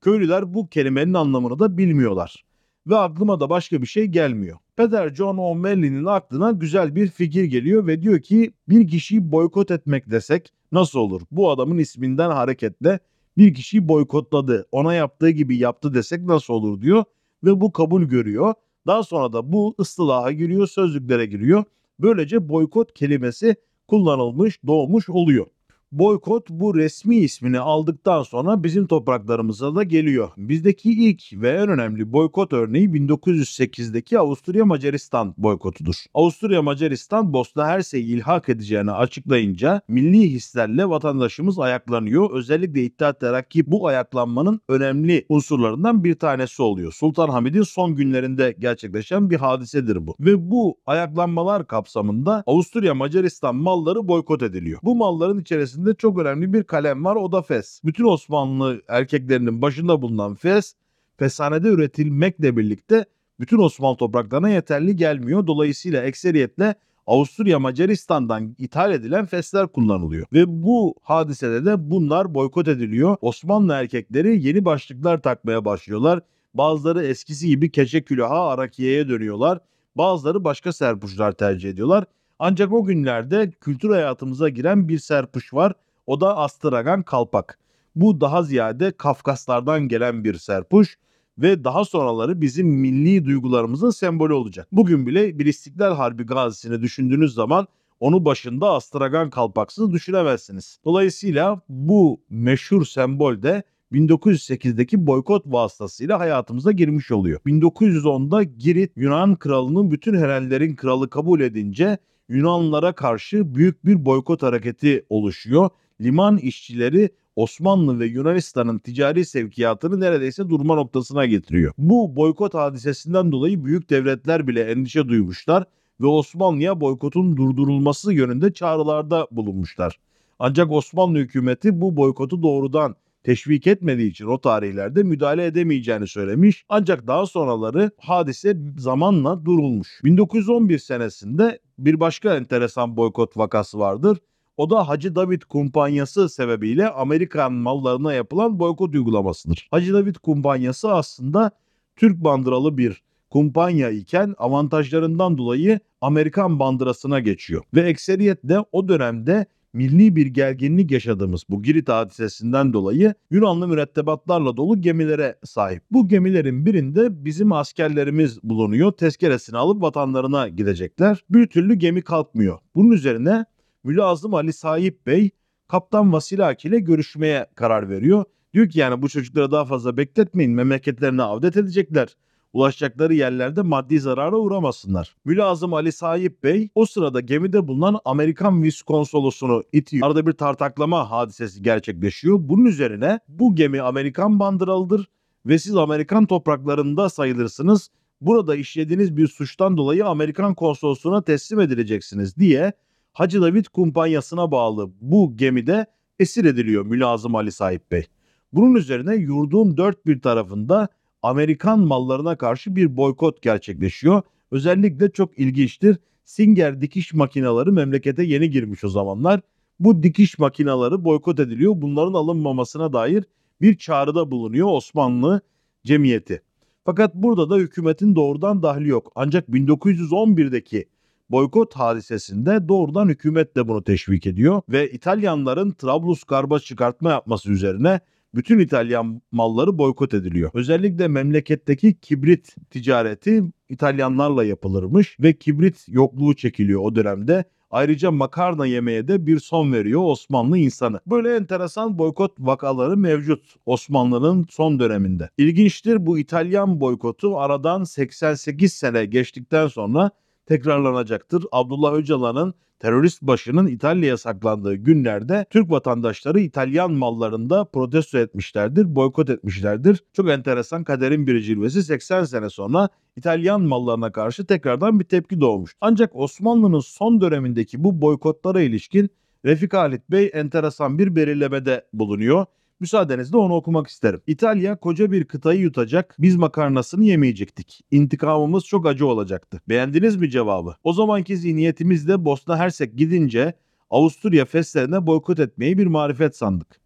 Köylüler 0.00 0.54
bu 0.54 0.68
kelimenin 0.68 1.14
anlamını 1.14 1.58
da 1.58 1.78
bilmiyorlar. 1.78 2.44
Ve 2.86 2.96
aklıma 2.96 3.40
da 3.40 3.50
başka 3.50 3.82
bir 3.82 3.86
şey 3.86 4.04
gelmiyor. 4.06 4.58
Peder 4.76 5.14
John 5.14 5.36
O'Malley'nin 5.36 6.04
aklına 6.04 6.50
güzel 6.50 6.96
bir 6.96 7.08
fikir 7.08 7.44
geliyor 7.44 7.86
ve 7.86 8.02
diyor 8.02 8.20
ki 8.20 8.52
bir 8.68 8.88
kişiyi 8.88 9.32
boykot 9.32 9.70
etmek 9.70 10.10
desek 10.10 10.52
nasıl 10.72 10.98
olur? 10.98 11.22
Bu 11.30 11.50
adamın 11.50 11.78
isminden 11.78 12.30
hareketle 12.30 12.98
bir 13.38 13.54
kişiyi 13.54 13.88
boykotladı, 13.88 14.66
ona 14.72 14.94
yaptığı 14.94 15.30
gibi 15.30 15.56
yaptı 15.56 15.94
desek 15.94 16.22
nasıl 16.22 16.54
olur 16.54 16.80
diyor 16.80 17.04
ve 17.44 17.60
bu 17.60 17.72
kabul 17.72 18.02
görüyor. 18.02 18.54
Daha 18.86 19.02
sonra 19.02 19.32
da 19.32 19.52
bu 19.52 19.74
ıstılaha 19.80 20.32
giriyor, 20.32 20.66
sözlüklere 20.66 21.26
giriyor. 21.26 21.64
Böylece 21.98 22.48
boykot 22.48 22.94
kelimesi 22.94 23.56
kullanılmış, 23.88 24.60
doğmuş 24.66 25.08
oluyor. 25.08 25.46
Boykot 25.94 26.50
bu 26.50 26.74
resmi 26.74 27.16
ismini 27.16 27.58
aldıktan 27.58 28.22
sonra 28.22 28.62
bizim 28.64 28.86
topraklarımıza 28.86 29.74
da 29.74 29.82
geliyor. 29.82 30.28
Bizdeki 30.36 30.90
ilk 30.90 31.22
ve 31.32 31.50
en 31.50 31.68
önemli 31.68 32.12
boykot 32.12 32.52
örneği 32.52 32.88
1908'deki 32.88 34.18
Avusturya 34.18 34.64
Macaristan 34.64 35.34
boykotudur. 35.38 35.94
Avusturya 36.14 36.62
Macaristan 36.62 37.32
Bosna 37.32 37.66
Hersey'i 37.66 38.04
ilhak 38.04 38.48
edeceğini 38.48 38.90
açıklayınca 38.90 39.80
milli 39.88 40.30
hislerle 40.30 40.88
vatandaşımız 40.88 41.58
ayaklanıyor. 41.58 42.30
Özellikle 42.30 42.82
İttihat 42.82 43.20
Terakki 43.20 43.70
bu 43.70 43.86
ayaklanmanın 43.86 44.60
önemli 44.68 45.26
unsurlarından 45.28 46.04
bir 46.04 46.14
tanesi 46.14 46.62
oluyor. 46.62 46.92
Sultan 46.92 47.28
Hamid'in 47.28 47.62
son 47.62 47.96
günlerinde 47.96 48.54
gerçekleşen 48.58 49.30
bir 49.30 49.36
hadisedir 49.36 50.06
bu. 50.06 50.16
Ve 50.20 50.50
bu 50.50 50.78
ayaklanmalar 50.86 51.66
kapsamında 51.66 52.42
Avusturya 52.46 52.94
Macaristan 52.94 53.56
malları 53.56 54.08
boykot 54.08 54.42
ediliyor. 54.42 54.80
Bu 54.82 54.96
malların 54.96 55.40
içerisinde 55.40 55.83
içerisinde 55.84 55.94
çok 55.94 56.18
önemli 56.18 56.52
bir 56.52 56.64
kalem 56.64 57.04
var 57.04 57.16
o 57.16 57.32
da 57.32 57.42
fes. 57.42 57.80
Bütün 57.84 58.04
Osmanlı 58.04 58.82
erkeklerinin 58.88 59.62
başında 59.62 60.02
bulunan 60.02 60.34
fes 60.34 60.74
feshanede 61.16 61.68
üretilmekle 61.68 62.56
birlikte 62.56 63.04
bütün 63.40 63.58
Osmanlı 63.58 63.96
topraklarına 63.96 64.48
yeterli 64.50 64.96
gelmiyor. 64.96 65.46
Dolayısıyla 65.46 66.02
ekseriyetle 66.02 66.74
Avusturya 67.06 67.58
Macaristan'dan 67.58 68.56
ithal 68.58 68.92
edilen 68.92 69.26
fesler 69.26 69.66
kullanılıyor. 69.66 70.26
Ve 70.32 70.44
bu 70.46 70.94
hadisede 71.02 71.64
de 71.64 71.90
bunlar 71.90 72.34
boykot 72.34 72.68
ediliyor. 72.68 73.16
Osmanlı 73.20 73.72
erkekleri 73.72 74.46
yeni 74.46 74.64
başlıklar 74.64 75.22
takmaya 75.22 75.64
başlıyorlar. 75.64 76.20
Bazıları 76.54 77.04
eskisi 77.04 77.48
gibi 77.48 77.70
keçe 77.70 78.02
külaha 78.02 78.48
arakiyeye 78.48 79.08
dönüyorlar. 79.08 79.58
Bazıları 79.96 80.44
başka 80.44 80.72
serpuşlar 80.72 81.32
tercih 81.32 81.70
ediyorlar. 81.70 82.04
Ancak 82.38 82.72
o 82.72 82.84
günlerde 82.84 83.50
kültür 83.50 83.90
hayatımıza 83.90 84.48
giren 84.48 84.88
bir 84.88 84.98
serpuş 84.98 85.54
var. 85.54 85.72
O 86.06 86.20
da 86.20 86.36
astragan 86.36 87.02
kalpak. 87.02 87.58
Bu 87.96 88.20
daha 88.20 88.42
ziyade 88.42 88.92
Kafkaslardan 88.92 89.88
gelen 89.88 90.24
bir 90.24 90.34
serpuş 90.34 90.98
ve 91.38 91.64
daha 91.64 91.84
sonraları 91.84 92.40
bizim 92.40 92.68
milli 92.68 93.24
duygularımızın 93.24 93.90
sembolü 93.90 94.32
olacak. 94.32 94.68
Bugün 94.72 95.06
bile 95.06 95.38
bir 95.38 95.46
İstiklal 95.46 95.94
Harbi 95.94 96.26
gazisini 96.26 96.82
düşündüğünüz 96.82 97.34
zaman 97.34 97.66
onu 98.00 98.24
başında 98.24 98.72
astragan 98.72 99.30
kalpaksız 99.30 99.92
düşünemezsiniz. 99.92 100.78
Dolayısıyla 100.84 101.60
bu 101.68 102.20
meşhur 102.30 102.84
sembol 102.84 103.42
de 103.42 103.62
1908'deki 103.92 105.06
boykot 105.06 105.46
vasıtasıyla 105.46 106.18
hayatımıza 106.18 106.72
girmiş 106.72 107.10
oluyor. 107.10 107.40
1910'da 107.46 108.42
Girit 108.42 108.92
Yunan 108.96 109.36
kralının 109.36 109.90
bütün 109.90 110.14
herhallerin 110.14 110.76
kralı 110.76 111.10
kabul 111.10 111.40
edince 111.40 111.98
Yunanlılara 112.28 112.92
karşı 112.92 113.54
büyük 113.54 113.86
bir 113.86 114.04
boykot 114.04 114.42
hareketi 114.42 115.06
oluşuyor. 115.08 115.70
Liman 116.00 116.38
işçileri 116.38 117.10
Osmanlı 117.36 118.00
ve 118.00 118.06
Yunanistan'ın 118.06 118.78
ticari 118.78 119.24
sevkiyatını 119.24 120.00
neredeyse 120.00 120.48
durma 120.48 120.74
noktasına 120.74 121.26
getiriyor. 121.26 121.72
Bu 121.78 122.16
boykot 122.16 122.54
hadisesinden 122.54 123.32
dolayı 123.32 123.64
büyük 123.64 123.90
devletler 123.90 124.46
bile 124.46 124.62
endişe 124.62 125.08
duymuşlar 125.08 125.64
ve 126.00 126.06
Osmanlı'ya 126.06 126.80
boykotun 126.80 127.36
durdurulması 127.36 128.12
yönünde 128.12 128.52
çağrılarda 128.52 129.28
bulunmuşlar. 129.30 129.98
Ancak 130.38 130.72
Osmanlı 130.72 131.18
hükümeti 131.18 131.80
bu 131.80 131.96
boykotu 131.96 132.42
doğrudan 132.42 132.96
teşvik 133.24 133.66
etmediği 133.66 134.10
için 134.10 134.26
o 134.26 134.40
tarihlerde 134.40 135.02
müdahale 135.02 135.46
edemeyeceğini 135.46 136.08
söylemiş. 136.08 136.64
Ancak 136.68 137.06
daha 137.06 137.26
sonraları 137.26 137.90
hadise 137.98 138.56
zamanla 138.78 139.44
durulmuş. 139.44 140.00
1911 140.04 140.78
senesinde 140.78 141.58
bir 141.78 142.00
başka 142.00 142.36
enteresan 142.36 142.96
boykot 142.96 143.36
vakası 143.36 143.78
vardır. 143.78 144.18
O 144.56 144.70
da 144.70 144.88
Hacı 144.88 145.14
David 145.14 145.42
kumpanyası 145.42 146.28
sebebiyle 146.28 146.88
Amerikan 146.88 147.52
mallarına 147.52 148.12
yapılan 148.14 148.58
boykot 148.58 148.94
uygulamasıdır. 148.94 149.68
Hacı 149.70 149.94
David 149.94 150.16
kumpanyası 150.16 150.92
aslında 150.92 151.50
Türk 151.96 152.24
bandıralı 152.24 152.78
bir 152.78 153.02
kumpanya 153.30 153.90
iken 153.90 154.34
avantajlarından 154.38 155.38
dolayı 155.38 155.80
Amerikan 156.00 156.58
bandırasına 156.58 157.20
geçiyor. 157.20 157.62
Ve 157.74 157.80
ekseriyetle 157.80 158.58
o 158.72 158.88
dönemde 158.88 159.46
milli 159.74 160.16
bir 160.16 160.26
gerginlik 160.26 160.90
yaşadığımız 160.90 161.44
bu 161.48 161.62
Girit 161.62 161.88
hadisesinden 161.88 162.72
dolayı 162.72 163.14
Yunanlı 163.30 163.68
mürettebatlarla 163.68 164.56
dolu 164.56 164.80
gemilere 164.80 165.38
sahip. 165.44 165.82
Bu 165.90 166.08
gemilerin 166.08 166.66
birinde 166.66 167.24
bizim 167.24 167.52
askerlerimiz 167.52 168.42
bulunuyor. 168.42 168.92
Tezkeresini 168.92 169.56
alıp 169.56 169.82
vatanlarına 169.82 170.48
gidecekler. 170.48 171.24
Bir 171.30 171.46
türlü 171.46 171.74
gemi 171.74 172.02
kalkmıyor. 172.02 172.58
Bunun 172.74 172.90
üzerine 172.90 173.44
Mülazım 173.84 174.34
Ali 174.34 174.52
Sahip 174.52 175.06
Bey 175.06 175.30
Kaptan 175.68 176.12
Vasilaki 176.12 176.68
ile 176.68 176.78
görüşmeye 176.78 177.46
karar 177.54 177.88
veriyor. 177.88 178.24
Diyor 178.54 178.68
ki 178.68 178.78
yani 178.78 179.02
bu 179.02 179.08
çocukları 179.08 179.50
daha 179.50 179.64
fazla 179.64 179.96
bekletmeyin 179.96 180.52
memleketlerine 180.52 181.22
avdet 181.22 181.56
edecekler 181.56 182.16
ulaşacakları 182.54 183.14
yerlerde 183.14 183.62
maddi 183.62 184.00
zarara 184.00 184.36
uğramasınlar. 184.36 185.16
Mülazım 185.24 185.74
Ali 185.74 185.92
Sahip 185.92 186.44
Bey 186.44 186.68
o 186.74 186.86
sırada 186.86 187.20
gemide 187.20 187.68
bulunan 187.68 187.98
Amerikan 188.04 188.62
Viskonsolosunu 188.62 189.62
itiyor. 189.72 190.06
Arada 190.06 190.26
bir 190.26 190.32
tartaklama 190.32 191.10
hadisesi 191.10 191.62
gerçekleşiyor. 191.62 192.38
Bunun 192.40 192.64
üzerine 192.64 193.20
bu 193.28 193.54
gemi 193.54 193.82
Amerikan 193.82 194.40
bandıralıdır 194.40 195.08
ve 195.46 195.58
siz 195.58 195.76
Amerikan 195.76 196.26
topraklarında 196.26 197.08
sayılırsınız. 197.08 197.90
Burada 198.20 198.56
işlediğiniz 198.56 199.16
bir 199.16 199.28
suçtan 199.28 199.76
dolayı 199.76 200.06
Amerikan 200.06 200.54
konsolosluğuna 200.54 201.22
teslim 201.22 201.60
edileceksiniz 201.60 202.36
diye 202.36 202.72
Hacı 203.12 203.42
David 203.42 203.66
kumpanyasına 203.66 204.50
bağlı 204.50 204.90
bu 205.00 205.36
gemide 205.36 205.86
esir 206.18 206.44
ediliyor 206.44 206.86
Mülazım 206.86 207.34
Ali 207.34 207.52
Sahip 207.52 207.90
Bey. 207.90 208.06
Bunun 208.52 208.74
üzerine 208.74 209.16
yurdun 209.16 209.76
dört 209.76 210.06
bir 210.06 210.20
tarafında 210.20 210.88
Amerikan 211.24 211.80
mallarına 211.80 212.36
karşı 212.36 212.76
bir 212.76 212.96
boykot 212.96 213.42
gerçekleşiyor. 213.42 214.22
Özellikle 214.50 215.10
çok 215.12 215.38
ilginçtir. 215.38 215.96
Singer 216.24 216.80
dikiş 216.80 217.14
makineleri 217.14 217.70
memlekete 217.70 218.22
yeni 218.22 218.50
girmiş 218.50 218.84
o 218.84 218.88
zamanlar. 218.88 219.40
Bu 219.80 220.02
dikiş 220.02 220.38
makineleri 220.38 221.04
boykot 221.04 221.40
ediliyor. 221.40 221.72
Bunların 221.76 222.14
alınmamasına 222.14 222.92
dair 222.92 223.24
bir 223.60 223.78
çağrıda 223.78 224.30
bulunuyor 224.30 224.68
Osmanlı 224.70 225.40
cemiyeti. 225.84 226.42
Fakat 226.84 227.14
burada 227.14 227.50
da 227.50 227.56
hükümetin 227.56 228.14
doğrudan 228.14 228.62
dahli 228.62 228.88
yok. 228.88 229.12
Ancak 229.14 229.48
1911'deki 229.48 230.84
boykot 231.30 231.74
hadisesinde 231.74 232.68
doğrudan 232.68 233.08
hükümet 233.08 233.56
de 233.56 233.68
bunu 233.68 233.84
teşvik 233.84 234.26
ediyor 234.26 234.62
ve 234.68 234.90
İtalyanların 234.90 235.70
Trablusgarp'a 235.70 236.60
çıkartma 236.60 237.10
yapması 237.10 237.52
üzerine 237.52 238.00
bütün 238.34 238.58
İtalyan 238.58 239.22
malları 239.32 239.78
boykot 239.78 240.14
ediliyor. 240.14 240.50
Özellikle 240.54 241.08
memleketteki 241.08 242.00
kibrit 242.00 242.56
ticareti 242.70 243.42
İtalyanlarla 243.68 244.44
yapılırmış 244.44 245.16
ve 245.20 245.32
kibrit 245.38 245.84
yokluğu 245.88 246.36
çekiliyor 246.36 246.80
o 246.80 246.94
dönemde. 246.94 247.44
Ayrıca 247.70 248.10
makarna 248.10 248.66
yemeye 248.66 249.08
de 249.08 249.26
bir 249.26 249.38
son 249.38 249.72
veriyor 249.72 250.00
Osmanlı 250.04 250.58
insanı. 250.58 251.00
Böyle 251.06 251.36
enteresan 251.36 251.98
boykot 251.98 252.32
vakaları 252.38 252.96
mevcut 252.96 253.54
Osmanlı'nın 253.66 254.46
son 254.50 254.78
döneminde. 254.78 255.30
İlginçtir 255.38 256.06
bu 256.06 256.18
İtalyan 256.18 256.80
boykotu 256.80 257.38
aradan 257.38 257.84
88 257.84 258.72
sene 258.72 259.04
geçtikten 259.04 259.66
sonra 259.66 260.10
tekrarlanacaktır. 260.46 261.44
Abdullah 261.52 261.92
Öcalan'ın 261.92 262.54
terörist 262.78 263.22
başının 263.22 263.66
İtalya'ya 263.66 264.16
saklandığı 264.16 264.74
günlerde 264.74 265.46
Türk 265.50 265.70
vatandaşları 265.70 266.40
İtalyan 266.40 266.92
mallarında 266.92 267.64
protesto 267.64 268.18
etmişlerdir, 268.18 268.94
boykot 268.94 269.30
etmişlerdir. 269.30 270.04
Çok 270.12 270.30
enteresan 270.30 270.84
kaderin 270.84 271.26
bir 271.26 271.40
cilvesi 271.40 271.82
80 271.82 272.24
sene 272.24 272.50
sonra 272.50 272.88
İtalyan 273.16 273.62
mallarına 273.62 274.12
karşı 274.12 274.46
tekrardan 274.46 275.00
bir 275.00 275.04
tepki 275.04 275.40
doğmuş. 275.40 275.74
Ancak 275.80 276.16
Osmanlı'nın 276.16 276.80
son 276.80 277.20
dönemindeki 277.20 277.84
bu 277.84 278.00
boykotlara 278.00 278.60
ilişkin 278.60 279.10
Refik 279.44 279.72
Halit 279.72 280.10
Bey 280.10 280.30
enteresan 280.34 280.98
bir 280.98 281.16
belirlemede 281.16 281.86
bulunuyor. 281.92 282.46
Müsaadenizle 282.84 283.36
onu 283.36 283.54
okumak 283.54 283.86
isterim. 283.86 284.20
İtalya 284.26 284.76
koca 284.76 285.12
bir 285.12 285.24
kıtayı 285.24 285.60
yutacak, 285.60 286.16
biz 286.18 286.36
makarnasını 286.36 287.04
yemeyecektik. 287.04 287.80
İntikamımız 287.90 288.64
çok 288.64 288.86
acı 288.86 289.06
olacaktı. 289.06 289.60
Beğendiniz 289.68 290.16
mi 290.16 290.30
cevabı? 290.30 290.76
O 290.84 290.92
zamanki 290.92 291.36
zihniyetimizde 291.36 292.24
Bosna 292.24 292.58
Hersek 292.58 292.96
gidince 292.98 293.54
Avusturya 293.90 294.44
festlerine 294.44 295.06
boykot 295.06 295.40
etmeyi 295.40 295.78
bir 295.78 295.86
marifet 295.86 296.36
sandık. 296.36 296.80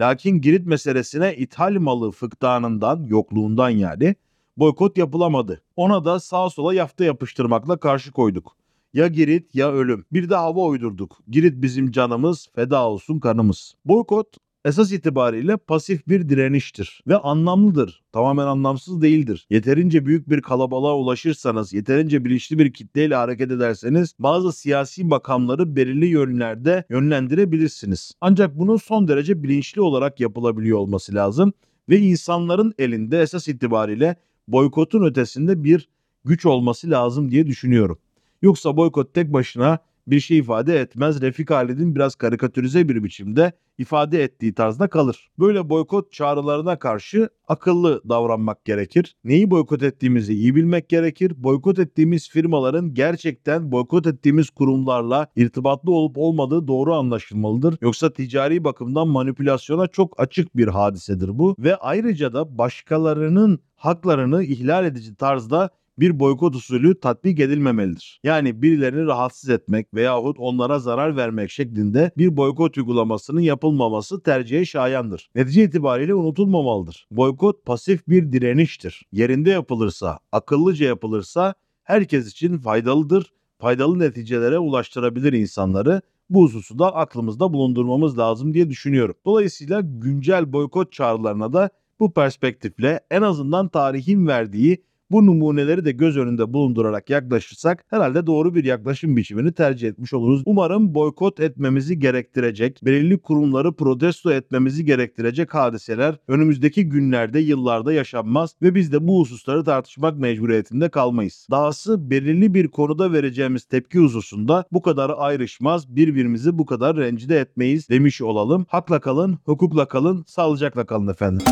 Lakin 0.00 0.40
Girit 0.40 0.66
meselesine 0.66 1.36
ithal 1.36 1.72
malı 1.72 2.10
fıktanından, 2.10 3.02
yokluğundan 3.02 3.70
yani 3.70 4.14
boykot 4.56 4.98
yapılamadı. 4.98 5.62
Ona 5.76 6.04
da 6.04 6.20
sağa 6.20 6.50
sola 6.50 6.74
yafta 6.74 7.04
yapıştırmakla 7.04 7.76
karşı 7.76 8.12
koyduk. 8.12 8.56
Ya 8.94 9.06
Girit 9.06 9.54
ya 9.54 9.72
ölüm. 9.72 10.04
Bir 10.12 10.30
de 10.30 10.34
hava 10.34 10.64
uydurduk. 10.64 11.18
Girit 11.28 11.62
bizim 11.62 11.90
canımız, 11.90 12.48
feda 12.54 12.88
olsun 12.88 13.20
kanımız. 13.20 13.74
Boykot 13.84 14.36
esas 14.64 14.92
itibariyle 14.92 15.56
pasif 15.56 16.08
bir 16.08 16.28
direniştir 16.28 17.02
ve 17.08 17.16
anlamlıdır. 17.16 18.02
Tamamen 18.12 18.46
anlamsız 18.46 19.02
değildir. 19.02 19.46
Yeterince 19.50 20.06
büyük 20.06 20.30
bir 20.30 20.42
kalabalığa 20.42 20.96
ulaşırsanız, 20.96 21.72
yeterince 21.72 22.24
bilinçli 22.24 22.58
bir 22.58 22.72
kitleyle 22.72 23.14
hareket 23.14 23.50
ederseniz 23.50 24.14
bazı 24.18 24.52
siyasi 24.52 25.04
makamları 25.04 25.76
belirli 25.76 26.06
yönlerde 26.06 26.84
yönlendirebilirsiniz. 26.90 28.12
Ancak 28.20 28.58
bunun 28.58 28.76
son 28.76 29.08
derece 29.08 29.42
bilinçli 29.42 29.80
olarak 29.80 30.20
yapılabiliyor 30.20 30.78
olması 30.78 31.14
lazım 31.14 31.52
ve 31.88 31.98
insanların 31.98 32.74
elinde 32.78 33.20
esas 33.20 33.48
itibariyle 33.48 34.16
boykotun 34.48 35.04
ötesinde 35.04 35.64
bir 35.64 35.88
güç 36.24 36.46
olması 36.46 36.90
lazım 36.90 37.30
diye 37.30 37.46
düşünüyorum. 37.46 37.98
Yoksa 38.42 38.76
boykot 38.76 39.14
tek 39.14 39.32
başına 39.32 39.78
bir 40.06 40.20
şey 40.20 40.38
ifade 40.38 40.80
etmez. 40.80 41.20
Refik 41.20 41.50
Halid'in 41.50 41.94
biraz 41.94 42.14
karikatürize 42.14 42.88
bir 42.88 43.04
biçimde 43.04 43.52
ifade 43.78 44.22
ettiği 44.22 44.54
tarzda 44.54 44.88
kalır. 44.88 45.30
Böyle 45.38 45.68
boykot 45.68 46.12
çağrılarına 46.12 46.78
karşı 46.78 47.28
akıllı 47.48 48.02
davranmak 48.08 48.64
gerekir. 48.64 49.16
Neyi 49.24 49.50
boykot 49.50 49.82
ettiğimizi 49.82 50.34
iyi 50.34 50.54
bilmek 50.54 50.88
gerekir. 50.88 51.32
Boykot 51.36 51.78
ettiğimiz 51.78 52.30
firmaların 52.30 52.94
gerçekten 52.94 53.72
boykot 53.72 54.06
ettiğimiz 54.06 54.50
kurumlarla 54.50 55.26
irtibatlı 55.36 55.92
olup 55.92 56.18
olmadığı 56.18 56.68
doğru 56.68 56.94
anlaşılmalıdır. 56.94 57.78
Yoksa 57.80 58.12
ticari 58.12 58.64
bakımdan 58.64 59.08
manipülasyona 59.08 59.86
çok 59.86 60.20
açık 60.20 60.56
bir 60.56 60.68
hadisedir 60.68 61.38
bu 61.38 61.56
ve 61.58 61.76
ayrıca 61.76 62.32
da 62.32 62.58
başkalarının 62.58 63.58
haklarını 63.76 64.44
ihlal 64.44 64.84
edici 64.84 65.14
tarzda 65.14 65.70
bir 65.98 66.20
boykot 66.20 66.56
usulü 66.56 67.00
tatbik 67.00 67.40
edilmemelidir. 67.40 68.20
Yani 68.24 68.62
birilerini 68.62 69.06
rahatsız 69.06 69.50
etmek 69.50 69.94
veyahut 69.94 70.36
onlara 70.38 70.78
zarar 70.78 71.16
vermek 71.16 71.50
şeklinde 71.50 72.10
bir 72.18 72.36
boykot 72.36 72.78
uygulamasının 72.78 73.40
yapılmaması 73.40 74.22
tercihe 74.22 74.64
şayandır. 74.64 75.30
Netice 75.34 75.64
itibariyle 75.64 76.14
unutulmamalıdır. 76.14 77.06
Boykot 77.10 77.66
pasif 77.66 78.08
bir 78.08 78.32
direniştir. 78.32 79.06
Yerinde 79.12 79.50
yapılırsa, 79.50 80.18
akıllıca 80.32 80.86
yapılırsa 80.86 81.54
herkes 81.82 82.30
için 82.30 82.58
faydalıdır. 82.58 83.32
Faydalı 83.58 83.98
neticelere 83.98 84.58
ulaştırabilir 84.58 85.32
insanları. 85.32 86.02
Bu 86.30 86.42
hususu 86.42 86.78
da 86.78 86.94
aklımızda 86.94 87.52
bulundurmamız 87.52 88.18
lazım 88.18 88.54
diye 88.54 88.70
düşünüyorum. 88.70 89.14
Dolayısıyla 89.24 89.80
güncel 89.80 90.52
boykot 90.52 90.92
çağrılarına 90.92 91.52
da 91.52 91.70
bu 92.00 92.12
perspektifle 92.12 93.00
en 93.10 93.22
azından 93.22 93.68
tarihin 93.68 94.26
verdiği 94.26 94.84
bu 95.14 95.26
numuneleri 95.26 95.84
de 95.84 95.92
göz 95.92 96.16
önünde 96.16 96.52
bulundurarak 96.52 97.10
yaklaşırsak 97.10 97.84
herhalde 97.90 98.26
doğru 98.26 98.54
bir 98.54 98.64
yaklaşım 98.64 99.16
biçimini 99.16 99.52
tercih 99.52 99.88
etmiş 99.88 100.14
oluruz. 100.14 100.42
Umarım 100.46 100.94
boykot 100.94 101.40
etmemizi 101.40 101.98
gerektirecek, 101.98 102.80
belirli 102.84 103.18
kurumları 103.18 103.72
protesto 103.72 104.32
etmemizi 104.32 104.84
gerektirecek 104.84 105.54
hadiseler 105.54 106.18
önümüzdeki 106.28 106.88
günlerde, 106.88 107.40
yıllarda 107.40 107.92
yaşanmaz 107.92 108.54
ve 108.62 108.74
biz 108.74 108.92
de 108.92 109.08
bu 109.08 109.20
hususları 109.20 109.64
tartışmak 109.64 110.18
mecburiyetinde 110.18 110.88
kalmayız. 110.88 111.46
Dahası 111.50 112.10
belirli 112.10 112.54
bir 112.54 112.68
konuda 112.68 113.12
vereceğimiz 113.12 113.64
tepki 113.64 113.98
hususunda 113.98 114.64
bu 114.72 114.82
kadar 114.82 115.12
ayrışmaz, 115.16 115.96
birbirimizi 115.96 116.58
bu 116.58 116.66
kadar 116.66 116.96
rencide 116.96 117.40
etmeyiz 117.40 117.88
demiş 117.88 118.22
olalım. 118.22 118.66
Hakla 118.68 119.00
kalın, 119.00 119.38
hukukla 119.44 119.88
kalın, 119.88 120.24
sağlıcakla 120.26 120.86
kalın 120.86 121.08
efendim. 121.08 121.46